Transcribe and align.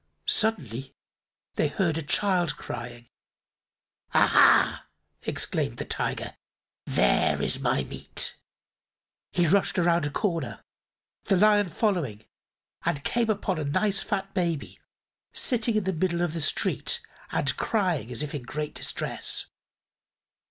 Suddenly 0.25 0.95
they 1.53 1.67
heard 1.67 1.95
a 1.95 2.01
child 2.01 2.57
crying. 2.57 3.07
"Aha!" 4.15 4.87
exclaimed 5.21 5.77
the 5.77 5.85
Tiger. 5.85 6.37
"There 6.85 7.39
is 7.39 7.59
my 7.59 7.83
meat." 7.83 8.35
He 9.31 9.45
rushed 9.45 9.77
around 9.77 10.07
a 10.07 10.09
corner, 10.09 10.63
the 11.25 11.37
Lion 11.37 11.69
following, 11.69 12.25
and 12.83 13.03
came 13.03 13.29
upon 13.29 13.59
a 13.59 13.63
nice 13.63 13.99
fat 14.01 14.33
baby 14.33 14.79
sitting 15.33 15.75
in 15.75 15.83
the 15.83 15.93
middle 15.93 16.23
of 16.23 16.33
the 16.33 16.41
street 16.41 16.99
and 17.31 17.55
crying 17.55 18.09
as 18.11 18.23
if 18.23 18.33
in 18.33 18.41
great 18.41 18.73
distress. 18.73 19.51